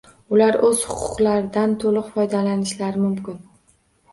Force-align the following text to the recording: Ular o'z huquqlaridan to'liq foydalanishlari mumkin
Ular 0.35 0.55
o'z 0.69 0.81
huquqlaridan 0.91 1.75
to'liq 1.83 2.09
foydalanishlari 2.17 3.07
mumkin 3.07 3.41